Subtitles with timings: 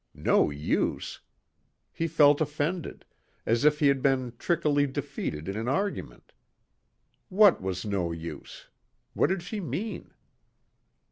[0.15, 1.19] No use!
[1.91, 3.05] He felt offended,
[3.45, 6.33] as if he had been trickily defeated in an argument.
[7.29, 8.65] What was no use?
[9.13, 10.11] What did she mean?